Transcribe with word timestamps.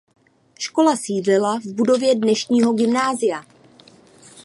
Škola 0.59 0.95
sídlila 0.97 1.59
v 1.59 1.65
budově 1.73 2.15
dnešního 2.15 2.73
gymnázia. 2.73 3.43